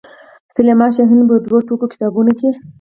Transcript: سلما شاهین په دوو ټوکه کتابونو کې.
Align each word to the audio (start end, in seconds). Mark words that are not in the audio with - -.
سلما 0.53 0.87
شاهین 0.95 1.21
په 1.29 1.35
دوو 1.45 1.57
ټوکه 1.67 1.85
کتابونو 1.91 2.31
کې. 2.39 2.49